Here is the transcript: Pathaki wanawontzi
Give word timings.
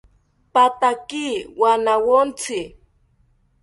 Pathaki 0.53 1.25
wanawontzi 1.61 2.59